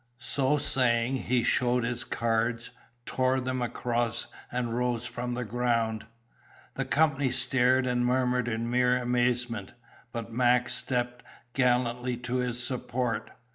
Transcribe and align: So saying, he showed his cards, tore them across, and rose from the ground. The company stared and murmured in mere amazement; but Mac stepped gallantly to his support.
So 0.17 0.57
saying, 0.57 1.15
he 1.17 1.43
showed 1.43 1.83
his 1.83 2.03
cards, 2.03 2.71
tore 3.05 3.39
them 3.39 3.61
across, 3.61 4.25
and 4.51 4.75
rose 4.75 5.05
from 5.05 5.35
the 5.35 5.45
ground. 5.45 6.07
The 6.73 6.85
company 6.85 7.29
stared 7.29 7.85
and 7.85 8.03
murmured 8.03 8.47
in 8.47 8.67
mere 8.67 8.97
amazement; 8.99 9.73
but 10.11 10.31
Mac 10.33 10.69
stepped 10.69 11.23
gallantly 11.53 12.17
to 12.17 12.37
his 12.37 12.63
support. 12.65 13.29